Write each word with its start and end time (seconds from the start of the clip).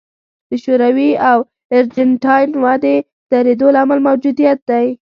د 0.49 0.51
شوروي 0.63 1.11
او 1.29 1.37
ارجنټاین 1.77 2.49
ودې 2.63 2.95
درېدو 3.31 3.67
لامل 3.75 3.99
موجودیت 4.07 4.59
دی. 4.69 4.87